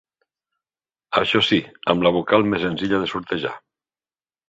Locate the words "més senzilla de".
2.55-3.15